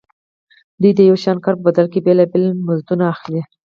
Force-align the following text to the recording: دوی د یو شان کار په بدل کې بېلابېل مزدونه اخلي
دوی 0.81 0.91
د 0.95 0.99
یو 1.09 1.15
شان 1.23 1.37
کار 1.43 1.55
په 1.57 1.63
بدل 1.67 1.85
کې 1.91 2.03
بېلابېل 2.05 2.45
مزدونه 2.67 3.03
اخلي 3.13 3.41